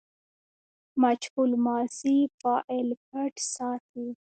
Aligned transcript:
مجهول 1.03 1.51
ماضي 1.67 2.17
فاعل 2.41 2.87
پټ 3.07 3.33
ساتي. 3.53 4.07